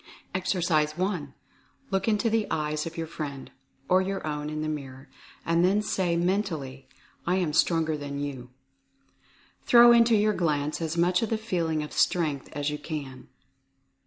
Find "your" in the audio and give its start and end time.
2.97-3.05, 4.01-4.25, 10.15-10.33